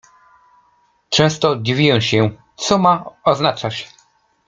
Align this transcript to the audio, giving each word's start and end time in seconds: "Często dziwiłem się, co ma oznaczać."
"Często 1.09 1.55
dziwiłem 1.61 2.01
się, 2.01 2.29
co 2.55 2.77
ma 2.77 3.05
oznaczać." 3.23 3.89